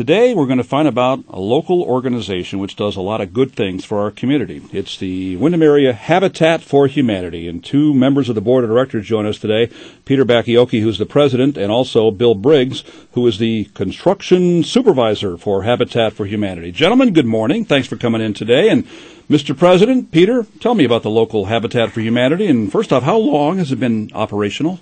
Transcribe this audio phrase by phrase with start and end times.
[0.00, 3.52] Today, we're going to find about a local organization which does a lot of good
[3.52, 4.62] things for our community.
[4.72, 9.06] It's the Windham Area Habitat for Humanity, and two members of the board of directors
[9.06, 9.68] join us today
[10.06, 12.82] Peter Bachiochi, who's the president, and also Bill Briggs,
[13.12, 16.72] who is the construction supervisor for Habitat for Humanity.
[16.72, 17.66] Gentlemen, good morning.
[17.66, 18.70] Thanks for coming in today.
[18.70, 18.86] And
[19.28, 19.54] Mr.
[19.54, 22.46] President, Peter, tell me about the local Habitat for Humanity.
[22.46, 24.80] And first off, how long has it been operational?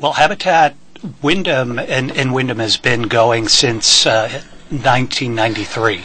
[0.00, 0.74] Well, Habitat
[1.22, 6.02] Windham and, and Windham has been going since uh, 1993,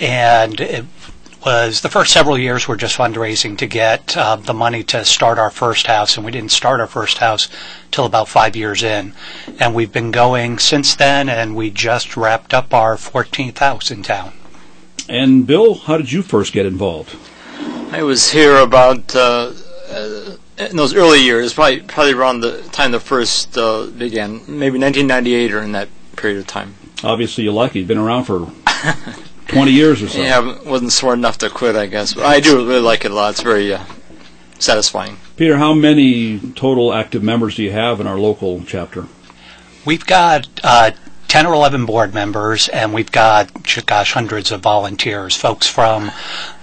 [0.00, 0.84] and it
[1.44, 5.04] was the first several years we were just fundraising to get uh, the money to
[5.04, 7.48] start our first house, and we didn't start our first house
[7.90, 9.12] till about five years in,
[9.58, 14.02] and we've been going since then, and we just wrapped up our 14th house in
[14.02, 14.32] town.
[15.08, 17.16] And Bill, how did you first get involved?
[17.90, 19.52] I was here about uh,
[19.90, 20.36] uh
[20.70, 25.52] in those early years, probably probably around the time the first uh, began, maybe 1998
[25.52, 26.74] or in that period of time.
[27.04, 27.80] Obviously, you're lucky.
[27.80, 28.50] You've been around for
[29.48, 30.20] 20 years or so.
[30.20, 32.14] Yeah, wasn't smart enough to quit, I guess.
[32.14, 33.30] But I do really like it a lot.
[33.30, 33.84] It's very uh,
[34.58, 35.16] satisfying.
[35.36, 39.06] Peter, how many total active members do you have in our local chapter?
[39.84, 40.92] We've got uh,
[41.32, 43.50] 10 or 11 board members, and we've got,
[43.86, 46.10] gosh, hundreds of volunteers, folks from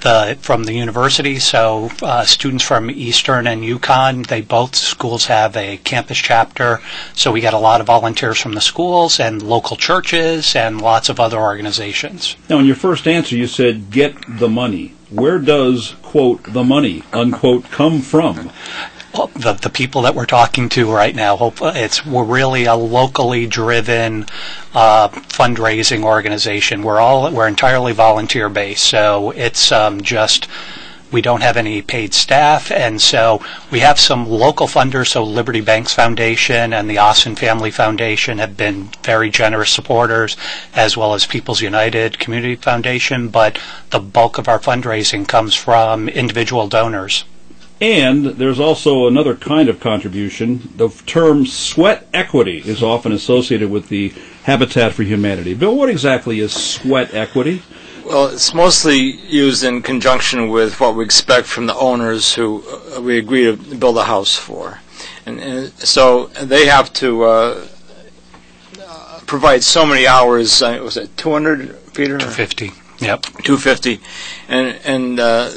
[0.02, 1.40] the from the university.
[1.40, 6.82] So uh, students from Eastern and UConn, they both schools have a campus chapter.
[7.16, 11.10] So we get a lot of volunteers from the schools and local churches and lots
[11.10, 12.36] of other organizations.
[12.48, 14.94] Now, in your first answer, you said get the money.
[15.10, 18.52] Where does quote the money unquote come from?
[19.14, 24.26] The, the people that we're talking to right now, it's we're really a locally driven
[24.74, 26.84] uh, fundraising organization.
[26.84, 30.48] We're all we're entirely volunteer based, so it's um, just
[31.12, 35.08] we don't have any paid staff, and so we have some local funders.
[35.08, 40.38] So Liberty Banks Foundation and the Austin Family Foundation have been very generous supporters,
[40.76, 43.30] as well as People's United Community Foundation.
[43.30, 43.58] But
[43.90, 47.24] the bulk of our fundraising comes from individual donors.
[47.82, 50.70] And there's also another kind of contribution.
[50.76, 54.14] The term sweat equity is often associated with the
[54.44, 55.54] Habitat for Humanity.
[55.54, 57.62] Bill, what exactly is sweat equity?
[58.06, 63.02] Well, it's mostly used in conjunction with what we expect from the owners who uh,
[63.02, 64.80] we agree to build a house for.
[65.26, 67.68] And, and so they have to uh,
[69.26, 70.62] provide so many hours.
[70.62, 72.18] Uh, was it 200, Peter?
[72.18, 72.72] 250.
[73.02, 73.22] Yep.
[73.44, 74.02] 250,
[74.50, 75.52] and and uh,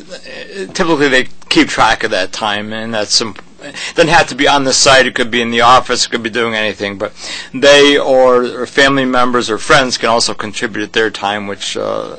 [0.75, 3.37] typically they keep track of that time, and that's some.
[3.61, 5.07] It doesn't have to be on the site.
[5.07, 6.07] It could be in the office.
[6.07, 6.99] It could be doing anything.
[6.99, 7.13] But
[7.55, 12.17] they or, or family members or friends can also contribute their time, which uh,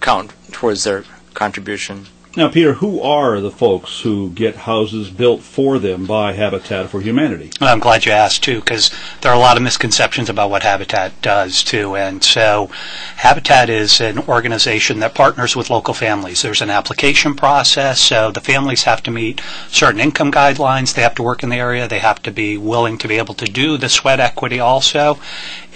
[0.00, 1.04] count towards their
[1.34, 2.06] contribution.
[2.34, 7.02] Now, Peter, who are the folks who get houses built for them by Habitat for
[7.02, 7.50] Humanity?
[7.60, 11.20] I'm glad you asked, too, because there are a lot of misconceptions about what Habitat
[11.20, 11.94] does, too.
[11.94, 12.70] And so,
[13.16, 16.40] Habitat is an organization that partners with local families.
[16.40, 20.94] There's an application process, so the families have to meet certain income guidelines.
[20.94, 21.86] They have to work in the area.
[21.86, 25.18] They have to be willing to be able to do the sweat equity also.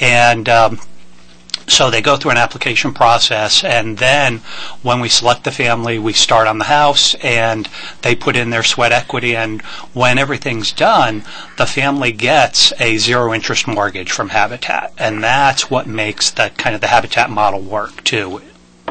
[0.00, 0.80] And um,
[1.66, 4.38] so they go through an application process, and then
[4.82, 7.68] when we select the family, we start on the house, and
[8.02, 9.36] they put in their sweat equity.
[9.36, 9.62] And
[9.92, 11.24] when everything's done,
[11.58, 16.74] the family gets a zero interest mortgage from Habitat, and that's what makes that kind
[16.74, 18.40] of the Habitat model work too.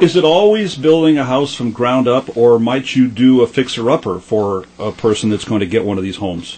[0.01, 3.89] Is it always building a house from ground up, or might you do a fixer
[3.89, 6.57] upper for a person that's going to get one of these homes?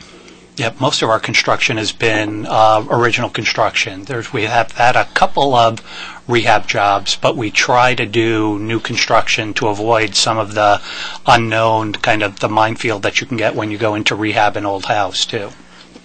[0.57, 4.05] Yep, most of our construction has been uh, original construction.
[4.05, 5.79] There's we have had a couple of
[6.27, 10.81] rehab jobs, but we try to do new construction to avoid some of the
[11.27, 14.65] unknown kind of the minefield that you can get when you go into rehab an
[14.65, 15.51] old house too.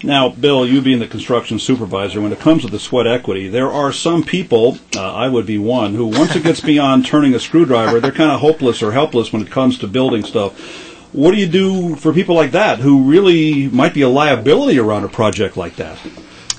[0.03, 3.71] Now, Bill, you being the construction supervisor, when it comes to the sweat equity, there
[3.71, 7.41] are some people, uh, I would be one, who once it gets beyond turning a
[7.41, 10.82] screwdriver, they're kind of hopeless or helpless when it comes to building stuff
[11.13, 15.05] what do you do for people like that who really might be a liability around
[15.05, 15.99] a project like that?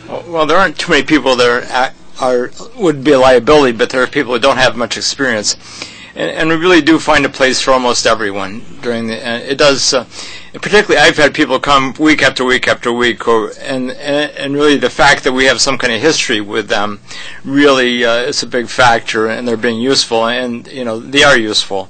[0.08, 4.04] Well, there aren't too many people that are, are would be a liability, but there
[4.04, 5.58] are people who don't have much experience,
[6.16, 9.18] and, and we really do find a place for almost everyone during the.
[9.18, 10.06] Uh, it does, uh,
[10.54, 10.98] particularly.
[10.98, 14.90] I've had people come week after week after week, or, and, and and really the
[14.90, 17.00] fact that we have some kind of history with them,
[17.44, 21.38] really uh, is a big factor, and they're being useful, and you know they are
[21.38, 21.90] useful.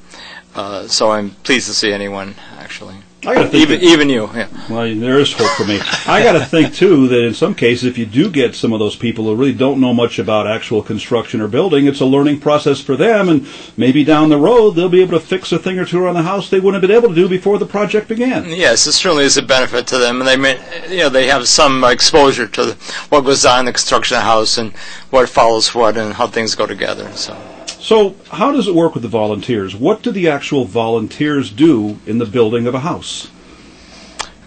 [0.56, 2.96] Uh, so I'm pleased to see anyone actually.
[3.26, 3.64] I got to think.
[3.64, 4.30] Even that- even you.
[4.36, 4.48] Yeah.
[4.70, 5.80] well, there is hope for me.
[6.08, 8.80] I got to think too that in some cases, if you do get some of
[8.80, 12.42] those people who really don't know much about actual construction or building, it's a learning
[12.42, 13.48] process for them, and
[13.78, 16.24] maybe down the road they'll be able to fix a thing or two around the
[16.24, 18.44] house they wouldn't have been able to do before the project began.
[18.50, 20.60] Yes, it certainly is a benefit to them, and they may,
[20.90, 22.74] you know, they have some exposure to the,
[23.08, 24.74] what goes on in the construction of a house and
[25.12, 27.10] what follows what and how things go together.
[27.14, 27.38] So,
[27.84, 29.76] So, how does it work with the volunteers?
[29.76, 33.30] What do the actual volunteers do in the building of a house?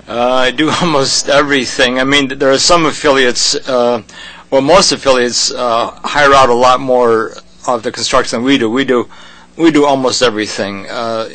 [0.08, 2.00] uh, I do almost everything.
[2.00, 4.02] I mean, there are some affiliates, uh,
[4.50, 7.32] well, most affiliates uh, hire out a lot more
[7.68, 8.70] of the construction than we do.
[8.70, 9.06] We do,
[9.58, 10.86] we do almost everything.
[10.88, 11.28] Uh,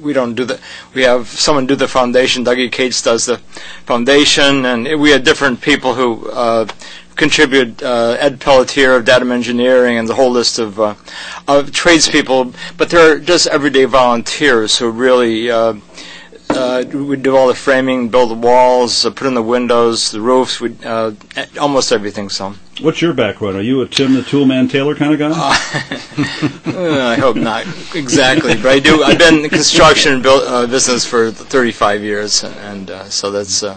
[0.00, 0.60] we don't do the.
[0.94, 2.44] We have someone do the foundation.
[2.44, 3.36] Dougie Cates does the
[3.84, 6.66] foundation, and we have different people who uh,
[7.20, 7.82] contribute.
[7.82, 10.94] Uh, Ed Pelletier of Datum Engineering, and the whole list of uh,
[11.46, 12.52] of tradespeople.
[12.76, 15.50] But they're just everyday volunteers who really.
[16.56, 20.10] Uh, uh, we do all the framing, build the walls, uh, put in the windows,
[20.10, 21.12] the roofs, we uh,
[21.60, 22.28] almost everything.
[22.28, 23.56] So What's your background?
[23.56, 25.30] Are you a Tim the Toolman Taylor kind of guy?
[26.66, 29.02] Uh, I hope not exactly, but I do.
[29.02, 33.62] I've been in the construction build, uh, business for 35 years, and uh, so that's
[33.62, 33.76] uh,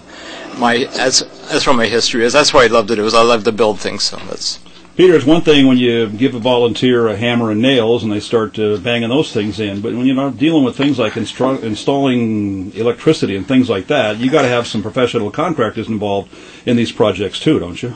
[0.57, 2.33] my that's that's where my history is.
[2.33, 3.05] That's why I love to do.
[3.05, 4.03] Is I love to build things.
[4.03, 4.59] So that's
[4.95, 8.19] Peter, it's one thing when you give a volunteer a hammer and nails and they
[8.19, 11.63] start uh, banging those things in, but when you're not dealing with things like instru-
[11.63, 16.31] installing electricity and things like that, you got to have some professional contractors involved
[16.67, 17.95] in these projects too, don't you?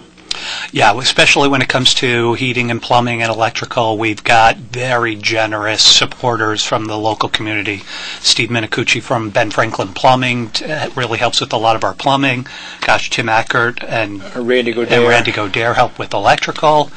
[0.74, 5.82] Yeah, especially when it comes to heating and plumbing and electrical, we've got very generous
[5.82, 7.84] supporters from the local community.
[8.20, 11.94] Steve Minicucci from Ben Franklin Plumbing t- uh, really helps with a lot of our
[11.94, 12.48] plumbing.
[12.82, 16.92] Gosh, Tim Ackert and, Randy and Randy Godare help with electrical.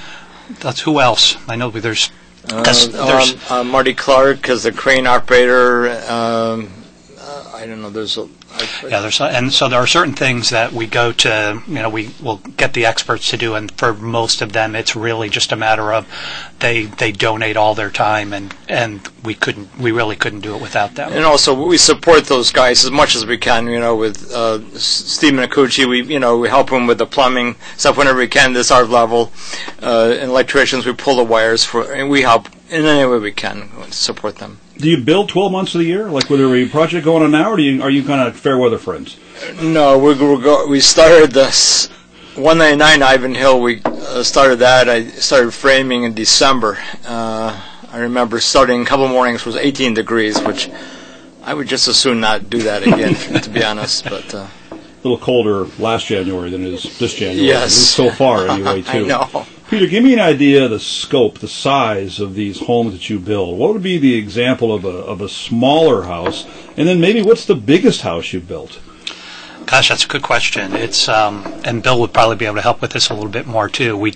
[0.59, 1.37] That's who else?
[1.49, 2.11] I know there's.
[2.49, 5.91] there's- there's- um, uh, Marty Clark is the crane operator.
[6.11, 6.71] Um,
[7.41, 7.91] uh, I don't know.
[7.91, 8.29] There's a.
[8.53, 11.89] I, Yeah, there's and so there are certain things that we go to, you know,
[11.89, 15.53] we will get the experts to do, and for most of them, it's really just
[15.53, 16.07] a matter of
[16.59, 20.63] they they donate all their time, and and we couldn't, we really couldn't do it
[20.63, 21.13] without them.
[21.13, 23.67] And also, we support those guys as much as we can.
[23.69, 27.57] You know, with uh, Steve Minicucci, we you know we help him with the plumbing
[27.77, 28.53] stuff whenever we can.
[28.53, 29.33] This our level.
[29.83, 33.33] Uh, and electricians, we pull the wires for, and we help in any way we
[33.33, 34.59] can support them.
[34.79, 36.09] Do you build 12 months of the year?
[36.09, 38.57] Like, whether a project going on now, or do you, are you kind of fair
[38.57, 39.19] weather friends?
[39.61, 41.89] No, we we go, we started this
[42.37, 43.63] 199 Ivanhill.
[43.63, 44.89] We uh, started that.
[44.89, 46.79] I started framing in December.
[47.07, 47.61] Uh,
[47.93, 50.71] I remember starting a couple mornings was 18 degrees, which
[51.43, 54.05] I would just as soon not do that again, to be honest.
[54.09, 57.47] But uh, A little colder last January than it is this January.
[57.49, 57.75] Yes.
[57.75, 59.07] So far, anyway, I too.
[59.07, 59.47] know.
[59.71, 63.21] Peter, give me an idea of the scope, the size of these homes that you
[63.21, 63.57] build.
[63.57, 66.45] What would be the example of a, of a smaller house?
[66.77, 68.81] And then maybe what's the biggest house you've built?
[69.67, 70.75] Gosh, that's a good question.
[70.75, 73.47] It's um, and Bill would probably be able to help with this a little bit
[73.47, 73.97] more too.
[73.97, 74.15] We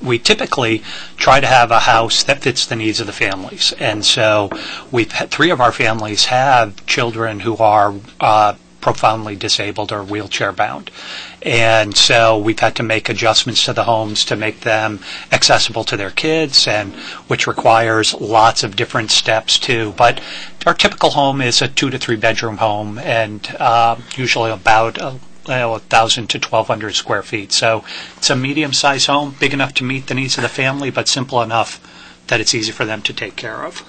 [0.00, 0.82] we typically
[1.18, 4.48] try to have a house that fits the needs of the families, and so
[4.90, 10.52] we've had three of our families have children who are uh, profoundly disabled or wheelchair
[10.52, 10.90] bound,
[11.42, 15.00] and so we've had to make adjustments to the homes to make them
[15.32, 16.94] accessible to their kids, and
[17.28, 19.92] which requires lots of different steps too.
[19.96, 20.20] But
[20.66, 25.18] our typical home is a two to three bedroom home, and uh, usually about a,
[25.48, 27.52] you know, thousand to twelve hundred square feet.
[27.52, 27.84] So
[28.16, 31.08] it's a medium sized home, big enough to meet the needs of the family, but
[31.08, 31.80] simple enough
[32.26, 33.84] that it's easy for them to take care of.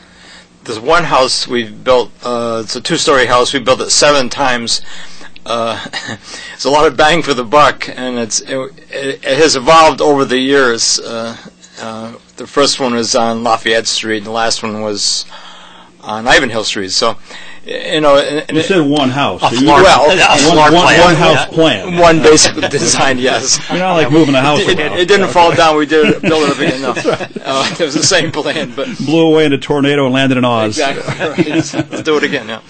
[0.67, 2.11] There's one house we've built.
[2.21, 3.53] Uh, it's a two-story house.
[3.53, 4.81] We built it seven times.
[5.45, 5.81] Uh,
[6.53, 8.57] it's a lot of bang for the buck, and it's it,
[8.91, 10.99] it, it has evolved over the years.
[10.99, 11.37] Uh,
[11.79, 15.25] uh, the first one was on Lafayette Street, and the last one was
[16.01, 16.91] on Ivanhill Street.
[16.91, 17.15] So,
[17.67, 19.41] you know, and, and You said one house.
[19.43, 21.01] A so floor, well, a one, floor one- plan.
[21.01, 21.45] one house Yeah.
[21.55, 21.97] plan.
[21.97, 23.59] one basic design, yes.
[23.69, 24.99] You're not like moving a house It, it, around.
[24.99, 25.75] it didn't fall down.
[25.77, 26.81] We did it, build it up again.
[26.81, 26.91] No,
[27.45, 30.45] uh, it was the same plan, but Blew away in a tornado and landed in
[30.45, 30.77] Oz.
[30.77, 31.27] exactly.
[31.27, 31.47] Right.
[31.47, 32.47] Let's do it again.
[32.47, 32.61] Yeah.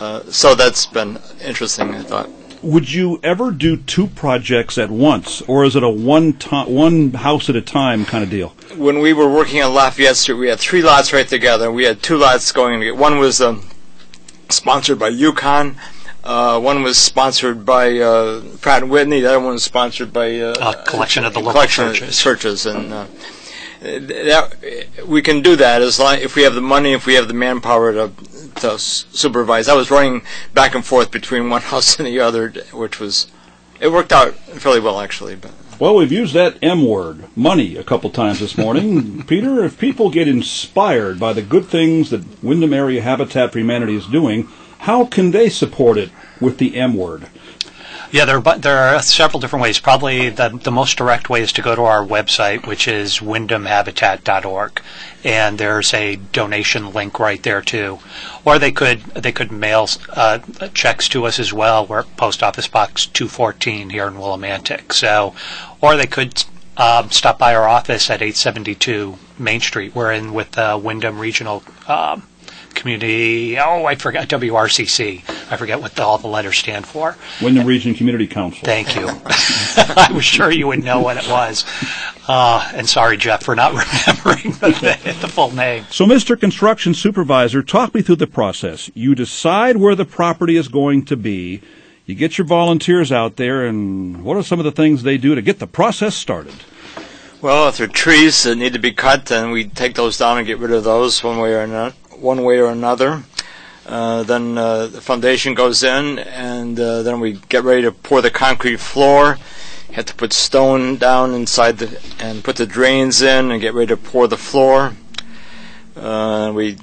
[0.00, 1.94] Uh, so that's been interesting.
[1.94, 2.30] I thought.
[2.62, 7.12] Would you ever do two projects at once, or is it a one to- one
[7.12, 8.54] house at a time kind of deal?
[8.76, 11.70] when we were working on Lafayette Street, we had three lots right together.
[11.72, 12.80] We had two lots going.
[12.80, 12.96] together.
[12.96, 13.68] One was um,
[14.48, 15.76] sponsored by UConn.
[16.24, 19.20] Uh, one was sponsored by uh, Pratt and Whitney.
[19.20, 22.18] The other one was sponsored by uh, A collection of the local churches.
[22.18, 23.06] churches, and uh,
[23.80, 24.56] that
[25.06, 27.34] we can do that as long if we have the money, if we have the
[27.34, 28.12] manpower to
[28.56, 29.68] to supervise.
[29.68, 33.28] I was running back and forth between one house and the other, which was
[33.80, 35.36] it worked out fairly well actually.
[35.36, 39.22] But Well, we've used that M word, money, a couple times this morning.
[39.28, 43.94] Peter, if people get inspired by the good things that Windham Area Habitat for Humanity
[43.94, 44.48] is doing,
[44.80, 47.28] How can they support it with the M word?
[48.10, 49.78] Yeah, there, are there are several different ways.
[49.80, 54.80] Probably the, the most direct way is to go to our website, which is windhamhabitat.org,
[55.24, 57.98] and there's a donation link right there too.
[58.46, 60.38] Or they could they could mail uh,
[60.72, 61.84] checks to us as well.
[61.84, 64.94] We're at Post Office Box 214 here in Willimantic.
[64.94, 65.34] So,
[65.82, 66.44] or they could
[66.78, 69.94] um, stop by our office at 872 Main Street.
[69.94, 71.62] We're in with the Windham Regional.
[71.86, 72.22] Um,
[72.78, 73.58] community.
[73.58, 75.28] Oh, I forgot WRCC.
[75.50, 77.16] I forget what the, all the letters stand for.
[77.42, 78.60] Windham Region Community Council.
[78.64, 79.08] Thank you.
[79.26, 81.64] I was sure you would know what it was.
[82.28, 83.72] Uh, and sorry, Jeff, for not
[84.06, 85.84] remembering the, the full name.
[85.90, 86.38] So, Mr.
[86.38, 88.90] Construction Supervisor, talk me through the process.
[88.94, 91.60] You decide where the property is going to be.
[92.06, 95.34] You get your volunteers out there, and what are some of the things they do
[95.34, 96.54] to get the process started?
[97.42, 100.38] Well, if there are trees that need to be cut, then we take those down
[100.38, 103.22] and get rid of those one way or another one way or another.
[103.86, 108.20] Uh, then uh, the foundation goes in, and uh, then we get ready to pour
[108.20, 109.38] the concrete floor.
[109.92, 113.88] Have to put stone down inside the and put the drains in and get ready
[113.88, 114.92] to pour the floor.
[115.96, 116.76] Uh, we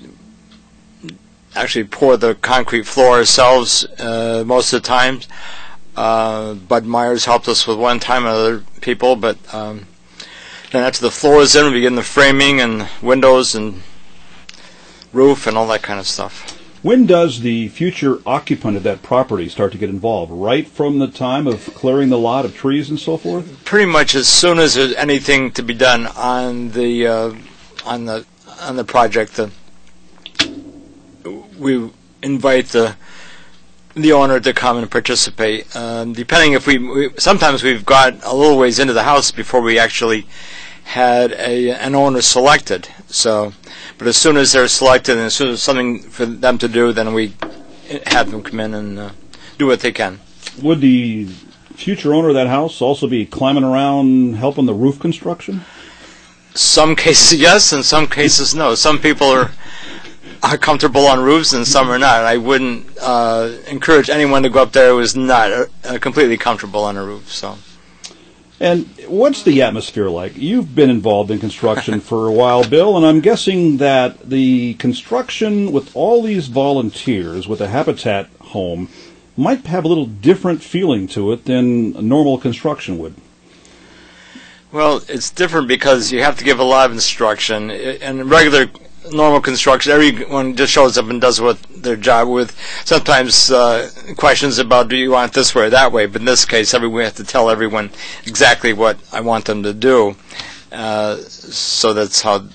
[1.55, 5.19] actually pour the concrete floor ourselves most of the time.
[5.95, 9.85] Uh, Bud Myers helped us with one time, and other people, but um,
[10.71, 13.81] then after the floor is in, we begin the framing and windows and
[15.15, 16.61] roof and all that kind of stuff.
[16.85, 20.31] When does the future occupant of that property start to get involved?
[20.31, 23.65] Right from the time of clearing the lot of trees and so forth?
[23.65, 27.33] Pretty much as soon as there's anything to be done on the uh,
[27.85, 28.23] on the
[28.61, 29.49] on the project, the,
[31.57, 31.89] we
[32.21, 32.95] invite the
[33.95, 35.75] the owner to come and participate.
[35.75, 39.61] Um, depending if we, we, sometimes we've got a little ways into the house before
[39.61, 40.27] we actually
[40.83, 42.89] had a an owner selected.
[43.07, 43.53] So
[43.97, 46.91] but as soon as they're selected and as soon as something for them to do,
[46.91, 47.33] then we
[48.07, 49.09] have them come in and uh,
[49.57, 50.19] do what they can.
[50.61, 51.25] Would the
[51.75, 55.61] future owner of that house also be climbing around helping the roof construction?
[56.53, 58.75] Some cases yes, and some cases no.
[58.75, 59.51] Some people are
[60.43, 62.23] are comfortable on roofs and some are not.
[62.23, 66.83] I wouldn't uh, encourage anyone to go up there who is not uh, completely comfortable
[66.83, 67.31] on a roof.
[67.31, 67.57] So.
[68.59, 70.37] And what's the atmosphere like?
[70.37, 75.73] You've been involved in construction for a while, Bill, and I'm guessing that the construction
[75.73, 78.87] with all these volunteers with a Habitat home
[79.35, 83.15] might have a little different feeling to it than normal construction would.
[84.71, 87.71] Well, it's different because you have to give a lot of instruction.
[87.71, 88.67] In regular
[89.11, 92.55] normal construction, everyone just shows up and does what their job with.
[92.85, 96.45] Sometimes uh, questions about do you want this way or that way, but in this
[96.45, 97.91] case, everyone have to tell everyone
[98.25, 100.15] exactly what I want them to do.
[100.71, 102.45] Uh, so that's how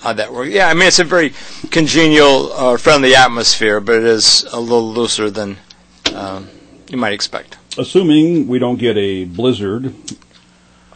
[0.00, 0.50] how that works.
[0.50, 1.32] Yeah, I mean it's a very
[1.70, 5.58] congenial, uh, friendly atmosphere, but it is a little looser than
[6.14, 6.48] um,
[6.88, 7.58] you might expect.
[7.76, 9.94] Assuming we don't get a blizzard,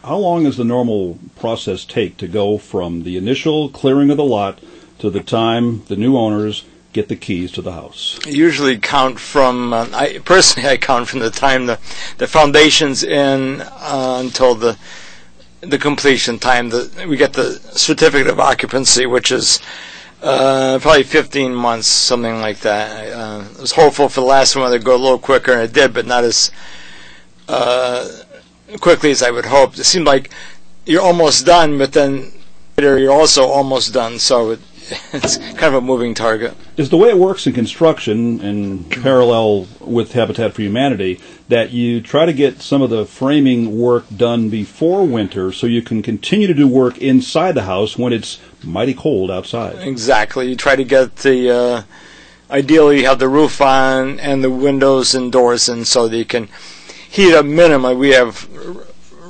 [0.03, 4.23] how long does the normal process take to go from the initial clearing of the
[4.23, 4.59] lot
[5.03, 8.17] to the time the new owners get the keys to the house?
[8.25, 11.77] I usually count from, uh, I personally I count from the time the,
[12.19, 14.77] the foundation's in uh, until the
[15.59, 16.69] the completion time.
[16.69, 19.59] The, we get the certificate of occupancy, which is
[20.21, 23.11] uh, probably 15 months, something like that.
[23.11, 25.73] Uh, I was hopeful for the last one to go a little quicker, and it
[25.73, 26.49] did, but not as
[27.49, 28.09] uh,
[28.79, 29.77] quickly as I would hope.
[29.77, 30.31] It seemed like
[30.85, 32.31] you're almost done, but then
[32.77, 34.17] later you're also almost done.
[34.17, 34.59] So it,
[35.13, 36.55] it's kind of a moving target.
[36.77, 42.01] Is the way it works in construction, and parallel with Habitat for Humanity, that you
[42.01, 46.47] try to get some of the framing work done before winter so you can continue
[46.47, 49.75] to do work inside the house when it's mighty cold outside?
[49.87, 50.49] Exactly.
[50.49, 51.49] You try to get the.
[51.49, 51.83] Uh,
[52.49, 56.25] ideally, you have the roof on and the windows and doors in so that you
[56.25, 56.47] can
[57.09, 57.97] heat up minimally.
[57.97, 58.47] We have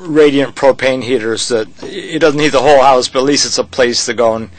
[0.07, 3.63] radiant propane heaters that it doesn't heat the whole house, but at least it's a
[3.63, 4.49] place to go and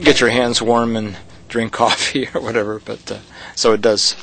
[0.00, 1.16] get your hands warm and
[1.48, 2.80] drink coffee or whatever.
[2.84, 3.18] But uh,
[3.54, 4.16] so it does.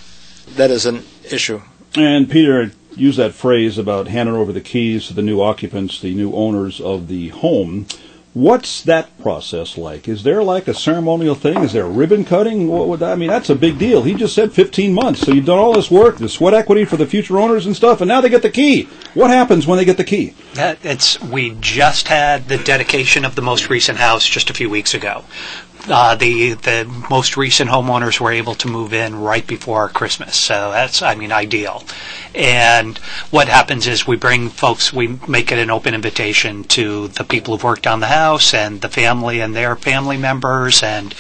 [0.56, 1.62] That is an issue.
[1.96, 6.13] And Peter used that phrase about handing over the keys to the new occupants, the
[6.13, 7.88] new owners of the home.
[8.33, 10.07] What's that process like?
[10.07, 11.59] Is there like a ceremonial thing?
[11.59, 12.67] Is there a ribbon cutting?
[12.67, 13.29] What would I mean?
[13.29, 14.01] That's a big deal.
[14.01, 15.21] He just said 15 months.
[15.21, 18.01] So you've done all this work, the sweat equity for the future owners and stuff,
[18.01, 18.89] and now they get the key.
[19.13, 20.33] What happens when they get the key?
[20.55, 24.69] That, it's we just had the dedication of the most recent house just a few
[24.69, 25.23] weeks ago
[25.87, 30.71] uh, the the most recent homeowners were able to move in right before Christmas, so
[30.71, 31.83] that's I mean ideal.
[32.33, 32.97] And
[33.31, 37.53] what happens is we bring folks, we make it an open invitation to the people
[37.53, 41.13] who've worked on the house and the family and their family members, and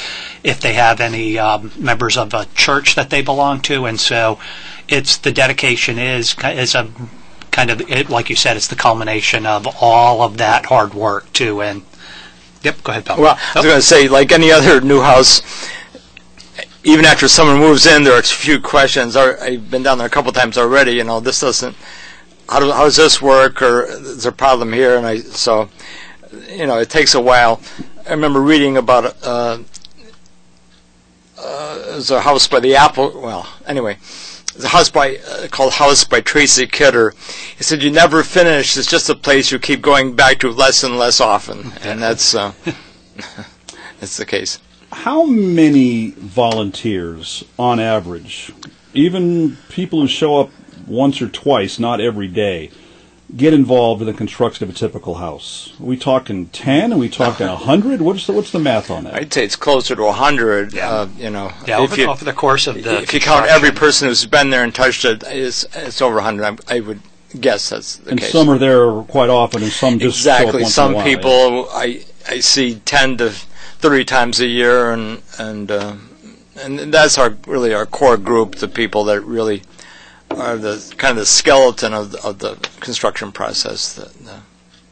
[0.43, 4.39] if they have any um, members of a church that they belong to, and so
[4.87, 6.89] it's the dedication is is a
[7.51, 11.31] kind of it, like you said, it's the culmination of all of that hard work
[11.33, 11.61] too.
[11.61, 11.83] And
[12.63, 13.19] yep, go ahead, Bill.
[13.19, 15.41] Well, I was going to say, like any other new house,
[16.83, 19.15] even after someone moves in, there are a few questions.
[19.15, 20.93] I've been down there a couple times already.
[20.93, 21.75] You know, this doesn't.
[22.49, 23.61] How, do, how does this work?
[23.61, 24.97] Or is there a problem here?
[24.97, 25.69] And I so,
[26.49, 27.61] you know, it takes a while.
[28.07, 29.59] I remember reading about uh,
[31.37, 33.21] uh, there's a house by the Apple.
[33.21, 33.97] Well, anyway,
[34.53, 37.13] there's a house by uh, called House by Tracy Kidder.
[37.57, 38.77] He said, "You never finish.
[38.77, 42.35] It's just a place you keep going back to less and less often." And that's
[42.35, 42.53] uh,
[43.99, 44.59] that's the case.
[44.91, 48.51] How many volunteers, on average,
[48.93, 50.51] even people who show up
[50.85, 52.69] once or twice, not every day,
[53.35, 55.73] get involved in the construction of a typical house?
[55.79, 56.93] Are we talking ten?
[56.93, 58.01] Are we talking a hundred?
[58.01, 59.15] What's the what's the math on that?
[59.15, 60.73] I'd say it's closer to 100.
[60.73, 60.89] Yeah.
[60.89, 63.47] Uh, you know, yeah, if over, you, over the course of the if you count
[63.47, 66.43] every person who's been there and touched it, it's, it's over 100.
[66.67, 67.01] I, I would
[67.39, 68.31] guess that's the and case.
[68.31, 70.61] some are there quite often, and some just show up exactly.
[70.63, 71.05] once Some in a while.
[71.05, 75.95] people I I see 10 to 30 times a year, and and uh,
[76.61, 79.63] and that's our really our core group, the people that really
[80.35, 83.93] are the kind of the skeleton of the, of the construction process.
[83.95, 84.39] That, uh,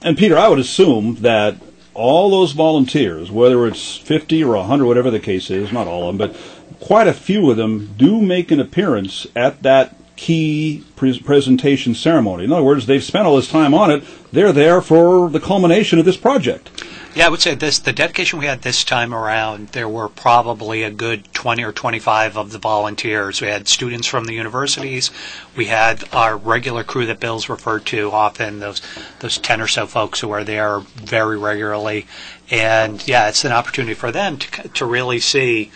[0.02, 1.58] And Peter, I would assume that
[1.94, 6.18] all those volunteers, whether it's 50 or 100, whatever the case is, not all of
[6.18, 6.40] them, but
[6.80, 12.44] quite a few of them do make an appearance at that key pre- presentation ceremony.
[12.44, 14.04] In other words, they've spent all this time on it.
[14.32, 16.70] They're there for the culmination of this project.
[17.14, 20.84] Yeah, I would say this the dedication we had this time around, there were probably
[20.84, 23.42] a good 20 or 25 of the volunteers.
[23.42, 25.12] We had students from the universities.
[25.54, 28.82] We had our regular crew that Bill's referred to often, those
[29.20, 32.08] those 10 or so folks who are there very regularly.
[32.50, 35.70] And yeah, it's an opportunity for them to, to really see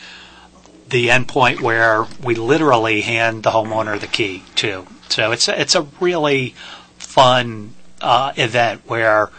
[0.88, 4.88] the end point where we literally hand the homeowner the key to.
[5.10, 6.56] So it's a, it's a really
[6.98, 9.32] fun uh, event where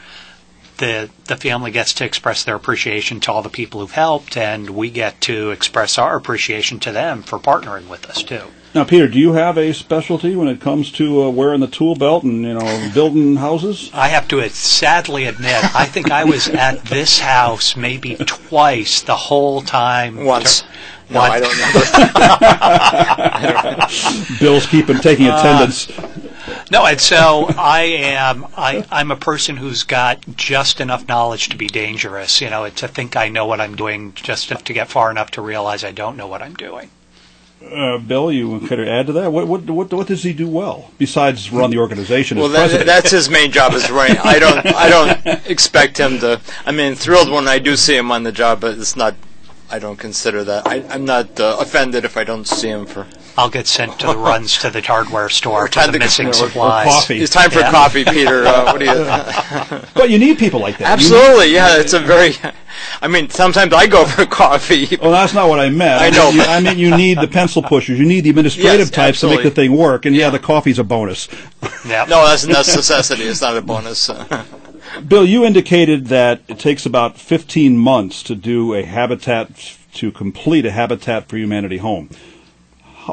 [0.78, 4.70] the the family gets to express their appreciation to all the people who've helped, and
[4.70, 8.42] we get to express our appreciation to them for partnering with us too.
[8.74, 11.94] Now, Peter, do you have a specialty when it comes to uh, wearing the tool
[11.94, 13.90] belt and you know building houses?
[13.94, 19.16] I have to sadly admit, I think I was at this house maybe twice the
[19.16, 20.24] whole time.
[20.24, 20.62] once.
[21.08, 21.30] No, One.
[21.30, 21.58] I don't
[24.30, 24.36] know.
[24.40, 25.86] Bill's keeping taking Uh, attendance.
[26.70, 28.46] No, and so I am.
[28.56, 32.40] I, I'm a person who's got just enough knowledge to be dangerous.
[32.40, 35.30] You know, to think I know what I'm doing, just enough to get far enough
[35.32, 36.90] to realize I don't know what I'm doing.
[37.64, 39.32] Uh, Bill, you could add to that.
[39.32, 42.84] What, what what what does he do well besides run the organization Well, as that,
[42.84, 44.18] that's his main job is running.
[44.18, 46.40] I don't, I don't expect him to.
[46.66, 49.14] I mean, thrilled when I do see him on the job, but it's not.
[49.70, 50.66] I don't consider that.
[50.66, 53.06] I, I'm not uh, offended if I don't see him for.
[53.38, 56.26] I'll get sent to the runs to the hardware store to for the to- missing
[56.26, 56.86] or- or supplies.
[56.86, 57.20] coffee.
[57.20, 57.70] It's time for Yeah.
[57.70, 58.46] coffee, Peter.
[58.46, 59.80] Uh, what do you?
[59.94, 60.86] but you need people like that.
[60.86, 61.76] You Absolutely, yeah.
[61.78, 62.34] It's a very.
[63.02, 64.96] I mean, sometimes I go for coffee.
[65.00, 66.00] Well, that's not what I meant.
[66.02, 66.28] I know.
[66.28, 67.98] mean, you, I mean, you need the pencil pushers.
[67.98, 70.06] You need the administrative Yes, types to make the thing work.
[70.06, 71.28] And yeah, the coffee's a bonus.
[71.86, 72.08] Yep.
[72.08, 73.24] No, that's that's necessity.
[73.24, 74.10] It's not a bonus.
[75.08, 80.64] Bill, you indicated that it takes about 15 months to do a habitat to complete
[80.66, 82.10] a Habitat for Humanity home.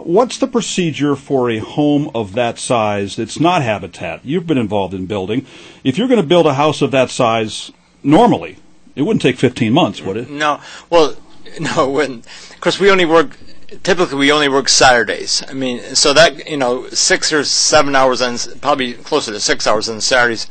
[0.01, 4.25] What's the procedure for a home of that size that's not habitat?
[4.25, 5.45] You've been involved in building.
[5.83, 8.57] If you're going to build a house of that size normally,
[8.95, 10.29] it wouldn't take 15 months, would it?
[10.29, 11.15] No, well,
[11.59, 11.89] no.
[11.89, 13.37] When, of course, we only work.
[13.81, 15.43] Typically, we only work Saturdays.
[15.47, 19.65] I mean, so that you know, six or seven hours on, probably closer to six
[19.65, 20.47] hours on Saturdays.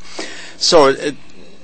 [0.57, 1.15] So it,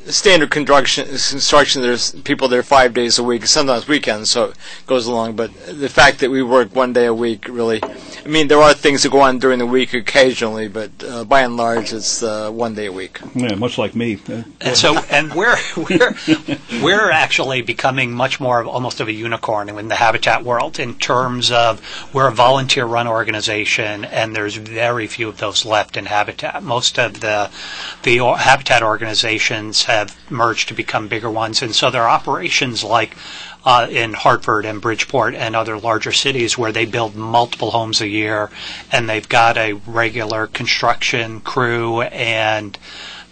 [0.10, 1.82] standard construction, construction.
[1.82, 4.30] There's people there five days a week, sometimes weekends.
[4.32, 5.36] So it goes along.
[5.36, 7.82] But the fact that we work one day a week, really,
[8.26, 11.42] I mean, there are things that go on during the week occasionally, but uh, by
[11.42, 13.20] and large, it's uh, one day a week.
[13.34, 14.20] Yeah, much like me.
[14.30, 16.16] Uh, And so, and we're we're
[16.84, 20.96] we're actually becoming much more of almost of a unicorn in the habitat world in
[20.96, 21.82] terms of
[22.14, 26.62] we're a volunteer-run organization, and there's very few of those left in habitat.
[26.62, 27.50] Most of the
[28.04, 33.16] the o- habitat organizations have merged to become bigger ones, and so their operations like.
[33.66, 38.08] Uh, in Hartford and Bridgeport and other larger cities where they build multiple homes a
[38.08, 38.50] year
[38.90, 42.78] and they've got a regular construction crew and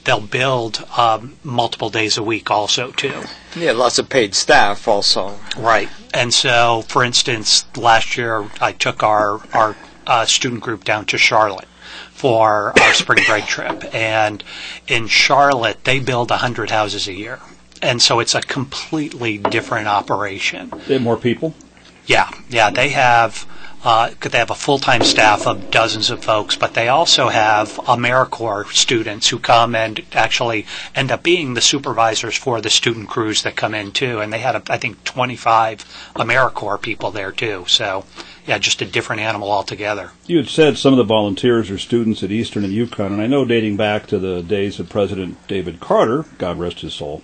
[0.07, 3.23] they'll build um, multiple days a week also too.
[3.55, 5.37] Yeah, lots of paid staff also.
[5.57, 5.89] Right.
[6.13, 9.75] And so, for instance, last year I took our our
[10.07, 11.67] uh, student group down to Charlotte
[12.11, 14.43] for our spring break trip, and
[14.87, 17.39] in Charlotte they build hundred houses a year.
[17.81, 20.71] And so it's a completely different operation.
[20.87, 21.53] they have more people.
[22.05, 23.45] Yeah, yeah, they have.
[23.83, 28.73] Uh, they have a full-time staff of dozens of folks, but they also have AmeriCorps
[28.73, 33.55] students who come and actually end up being the supervisors for the student crews that
[33.55, 34.19] come in too.
[34.19, 35.85] And they had, I think, 25
[36.15, 37.65] AmeriCorps people there too.
[37.67, 38.03] So,
[38.47, 40.11] yeah, just a different animal altogether.
[40.25, 43.27] You had said some of the volunteers are students at Eastern and UConn, and I
[43.27, 47.21] know dating back to the days of President David Carter, God rest his soul,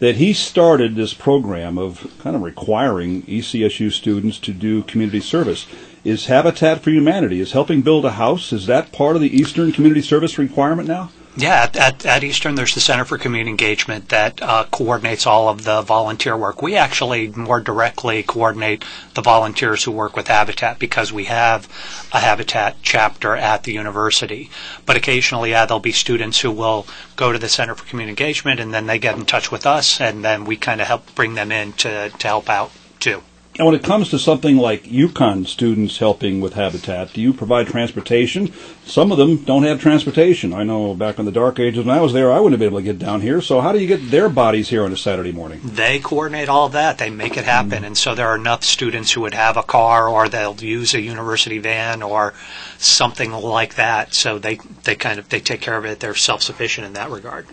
[0.00, 5.66] that he started this program of kind of requiring ECSU students to do community service.
[6.04, 8.52] Is Habitat for Humanity is helping build a house?
[8.52, 11.10] Is that part of the Eastern Community Service requirement now?
[11.36, 15.48] Yeah, at, at, at, Eastern, there's the Center for Community Engagement that uh, coordinates all
[15.48, 16.60] of the volunteer work.
[16.60, 21.68] We actually more directly coordinate the volunteers who work with Habitat because we have
[22.12, 24.50] a Habitat chapter at the university.
[24.84, 28.58] But occasionally, yeah, there'll be students who will go to the Center for Community Engagement
[28.58, 31.34] and then they get in touch with us, and then we kind of help bring
[31.34, 33.22] them in to, to help out too.
[33.60, 37.66] And when it comes to something like UConn students helping with Habitat, do you provide
[37.66, 38.54] transportation?
[38.86, 40.54] Some of them don't have transportation.
[40.54, 42.70] I know back in the dark ages when I was there, I wouldn't have been
[42.70, 43.42] able to get down here.
[43.42, 45.60] So how do you get their bodies here on a Saturday morning?
[45.62, 46.96] They coordinate all that.
[46.96, 47.72] They make it happen.
[47.72, 47.84] Mm-hmm.
[47.84, 51.02] And so there are enough students who would have a car or they'll use a
[51.02, 52.32] university van or
[52.78, 54.14] something like that.
[54.14, 56.00] So they, they kind of, they take care of it.
[56.00, 57.46] They're self-sufficient in that regard.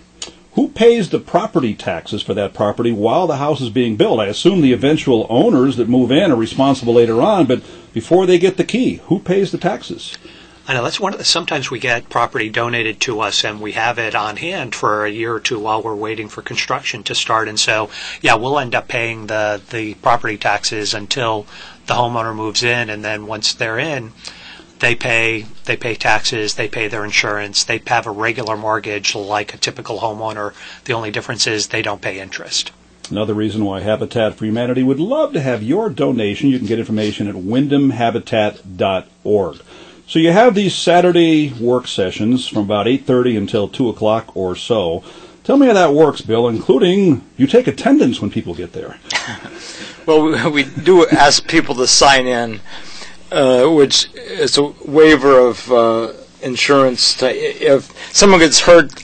[0.57, 4.19] Who pays the property taxes for that property while the house is being built?
[4.19, 7.61] I assume the eventual owners that move in are responsible later on, but
[7.93, 10.17] before they get the key, who pays the taxes?
[10.67, 13.73] I know that's one of the, sometimes we get property donated to us and we
[13.73, 17.13] have it on hand for a year or two while we're waiting for construction to
[17.13, 17.47] start.
[17.47, 17.91] And so,
[18.21, 21.45] yeah, we'll end up paying the, the property taxes until
[21.85, 22.89] the homeowner moves in.
[22.89, 24.11] And then once they're in,
[24.79, 29.53] they pay they pay taxes, they pay their insurance, they have a regular mortgage like
[29.53, 30.53] a typical homeowner.
[30.85, 32.71] The only difference is they don't pay interest.
[33.09, 36.49] Another reason why Habitat for Humanity would love to have your donation.
[36.49, 39.61] You can get information at windhamhabitat.org.
[40.07, 45.03] So you have these Saturday work sessions from about 8:30 until 2 o'clock or so.
[45.43, 48.97] Tell me how that works, Bill, including you take attendance when people get there.
[50.05, 52.59] well, we, we do ask people to sign in
[53.31, 57.15] uh, which is a waiver of uh, insurance.
[57.15, 59.03] To, if someone gets hurt,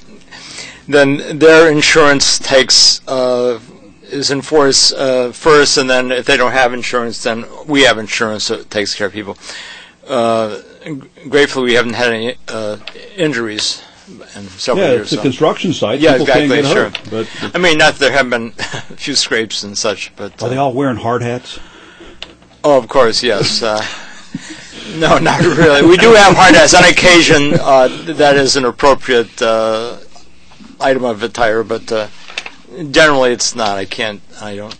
[0.88, 3.60] then their insurance takes uh,
[4.04, 7.98] is in force uh, first, and then if they don't have insurance, then we have
[7.98, 9.38] insurance that takes care of people.
[10.08, 10.62] Uh,
[11.30, 12.78] gratefully, we haven't had any uh,
[13.16, 15.02] injuries in several yeah, years.
[15.04, 15.22] it's a so.
[15.22, 16.00] construction site.
[16.00, 16.64] Yeah, People exactly.
[16.64, 16.90] sure.
[16.90, 20.42] Hurt, but I mean, not that there have been a few scrapes and such, but
[20.44, 21.60] are they all wearing hard hats?
[22.64, 23.62] Oh, of course, yes.
[24.98, 25.82] No, not really.
[25.88, 27.54] We do have hard hats on occasion.
[27.60, 29.98] Uh, that is an appropriate uh,
[30.80, 32.08] item of attire, but uh,
[32.92, 33.78] generally it's not.
[33.78, 34.22] I can't.
[34.42, 34.78] I don't.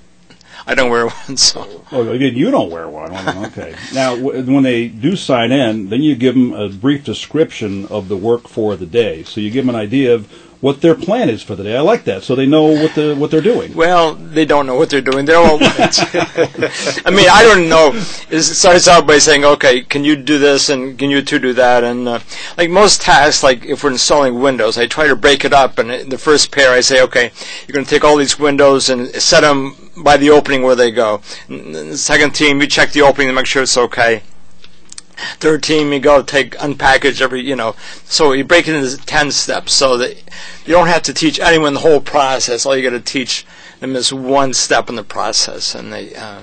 [0.66, 1.38] I don't wear one.
[1.38, 1.84] So.
[1.92, 3.14] Oh, you don't wear one.
[3.46, 3.76] Okay.
[3.94, 8.18] now, when they do sign in, then you give them a brief description of the
[8.18, 9.24] work for the day.
[9.24, 10.32] So you give them an idea of
[10.64, 11.76] what their plan is for the day.
[11.76, 13.74] I like that, so they know what the what they're doing.
[13.74, 15.26] Well, they don't know what they're doing.
[15.26, 15.58] They're all.
[15.62, 17.92] I mean, I don't know.
[18.30, 21.52] It starts out by saying, "Okay, can you do this and can you two do
[21.56, 22.20] that?" And uh,
[22.58, 25.80] like most tasks, like if we're installing windows, I try to break it up.
[25.80, 27.34] And in the first pair, I say, "Okay,
[27.68, 30.92] you're going to take all these windows and set them by the opening where they
[30.92, 34.24] go." The second team, you check the opening to make sure it's okay
[35.40, 37.76] third team you go take unpackage every you know.
[38.06, 40.18] So you break it into 10 steps so that
[40.66, 42.66] you don't have to teach anyone the whole process.
[42.66, 43.46] All you got to teach
[43.80, 46.40] them is one step in the process and they uh,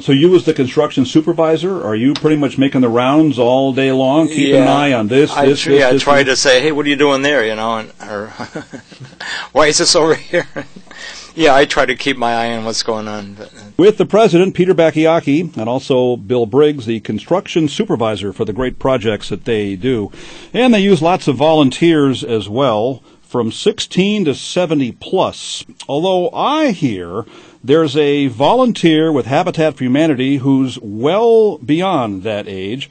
[0.00, 3.92] so you as the construction supervisor are you pretty much making the rounds all day
[3.92, 6.42] long keeping yeah, an eye on this I, this, yeah this, I try this?
[6.42, 7.46] to say hey what are you doing there?
[7.46, 8.28] You know and or
[9.52, 10.48] why is this over here
[11.36, 13.34] yeah, I try to keep my eye on what's going on.
[13.34, 13.54] But.
[13.54, 18.52] Uh, With the president, Peter Bachiochi, and also Bill Briggs, the construction supervisor for the
[18.52, 20.10] great projects that they do.
[20.52, 25.64] And they use lots of volunteers as well, from 16 to 70 plus.
[25.88, 27.24] Although I hear
[27.62, 32.88] there's a volunteer with Habitat for Humanity who's well beyond that age.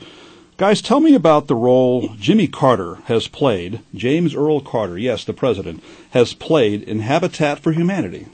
[0.58, 5.34] Guys, tell me about the role Jimmy Carter has played, James Earl Carter, yes, the
[5.34, 8.28] president, has played in Habitat for Humanity.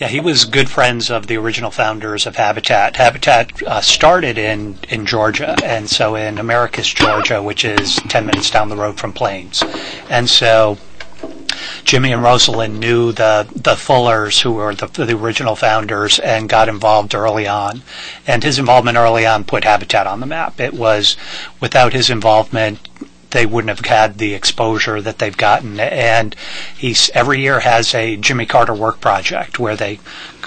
[0.00, 2.96] Yeah, he was good friends of the original founders of Habitat.
[2.96, 8.50] Habitat uh, started in, in Georgia, and so in Americus, Georgia, which is 10 minutes
[8.50, 9.62] down the road from Plains.
[10.08, 10.78] And so
[11.84, 16.70] Jimmy and Rosalynn knew the, the Fullers, who were the, the original founders, and got
[16.70, 17.82] involved early on.
[18.26, 20.60] And his involvement early on put Habitat on the map.
[20.60, 21.18] It was,
[21.60, 22.88] without his involvement,
[23.30, 25.78] they wouldn't have had the exposure that they've gotten.
[25.80, 26.34] And
[26.76, 30.00] he's every year has a Jimmy Carter work project where they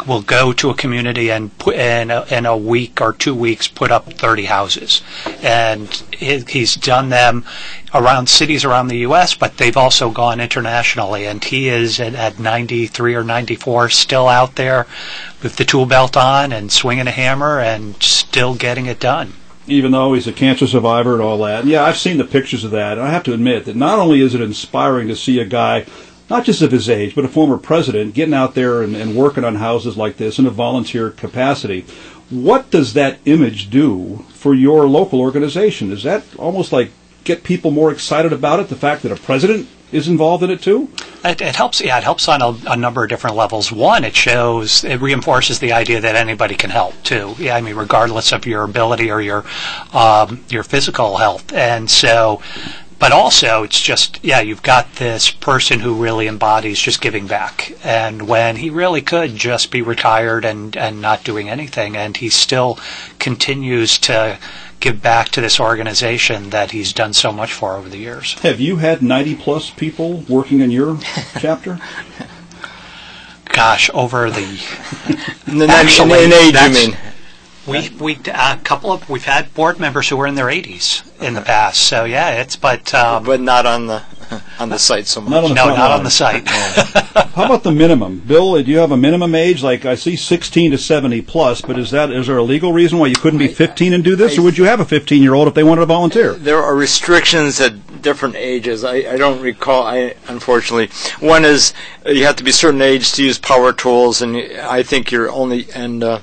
[0.08, 3.68] will go to a community and put in a, in a week or two weeks
[3.68, 5.02] put up 30 houses.
[5.42, 7.46] And he, he's done them
[7.94, 11.26] around cities around the U.S., but they've also gone internationally.
[11.26, 14.88] And he is at, at 93 or 94 still out there
[15.42, 19.34] with the tool belt on and swinging a hammer and still getting it done
[19.68, 21.62] even though he's a cancer survivor and all that.
[21.62, 24.00] And yeah, I've seen the pictures of that, and I have to admit that not
[24.00, 25.86] only is it inspiring to see a guy,
[26.30, 29.44] not just of his age, but a former president, getting out there and, and working
[29.44, 31.86] on houses like this in a volunteer capacity.
[32.30, 35.92] What does that image do for your local organization?
[35.92, 36.92] Is that almost like
[37.24, 38.70] get people more excited about it?
[38.70, 40.90] The fact that a president is involved in it too?
[41.24, 41.80] It, it helps.
[41.80, 43.72] Yeah, it helps on a, a, number of different levels.
[43.72, 47.36] One, it shows, it reinforces the idea that anybody can help too.
[47.38, 49.46] Yeah, I mean, regardless of your ability or your
[49.94, 52.42] um, your physical health, and so.
[53.00, 57.76] But also, it's just, yeah, you've got this person who really embodies just giving back.
[57.84, 62.30] And when he really could just be retired and, and not doing anything, and he
[62.30, 62.80] still
[63.20, 64.40] continues to
[64.84, 68.34] give back to this organization that he's done so much for over the years.
[68.40, 71.00] Have you had 90 plus people working in your
[71.40, 71.80] chapter?
[73.46, 74.60] Gosh, over the
[75.46, 76.98] the actually, in age, you mean?
[77.66, 81.34] We we a couple of we've had board members who were in their 80s in
[81.34, 81.82] the past.
[81.82, 84.04] So yeah, it's but um, but not on the
[84.60, 85.32] on the site so much.
[85.32, 85.92] Not no, not line.
[85.92, 86.48] on the site.
[86.48, 88.62] How about the minimum, Bill?
[88.62, 89.64] Do you have a minimum age?
[89.64, 93.00] Like I see 16 to 70 plus, but is that is there a legal reason
[93.00, 95.22] why you couldn't be 15 and do this, I, or would you have a 15
[95.22, 96.34] year old if they wanted to volunteer?
[96.34, 98.84] There are restrictions at different ages.
[98.84, 99.84] I, I don't recall.
[99.84, 100.90] I unfortunately
[101.26, 101.74] one is
[102.06, 105.32] you have to be a certain age to use power tools, and I think you're
[105.32, 106.20] only and uh,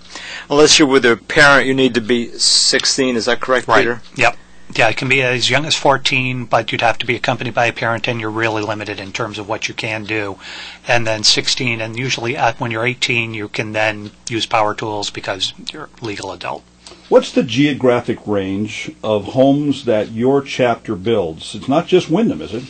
[0.48, 3.16] unless you're with a parent, you need to be 16.
[3.16, 3.78] Is that correct, right.
[3.78, 4.02] Peter?
[4.16, 4.36] Yep.
[4.76, 7.66] Yeah, it can be as young as 14, but you'd have to be accompanied by
[7.66, 10.38] a parent, and you're really limited in terms of what you can do.
[10.86, 15.10] And then 16, and usually at, when you're 18, you can then use power tools
[15.10, 16.62] because you're a legal adult.
[17.08, 21.56] What's the geographic range of homes that your chapter builds?
[21.56, 22.62] It's not just Windham, is it?